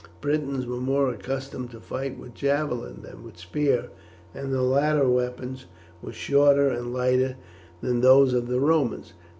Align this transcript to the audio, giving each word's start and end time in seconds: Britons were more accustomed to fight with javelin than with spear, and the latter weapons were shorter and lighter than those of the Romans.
Britons 0.19 0.65
were 0.65 0.81
more 0.81 1.09
accustomed 1.11 1.69
to 1.69 1.79
fight 1.79 2.17
with 2.17 2.33
javelin 2.33 3.03
than 3.03 3.21
with 3.23 3.37
spear, 3.37 3.89
and 4.33 4.51
the 4.51 4.63
latter 4.63 5.07
weapons 5.07 5.67
were 6.01 6.11
shorter 6.11 6.69
and 6.69 6.91
lighter 6.91 7.35
than 7.81 8.01
those 8.01 8.33
of 8.33 8.47
the 8.47 8.59
Romans. 8.59 9.13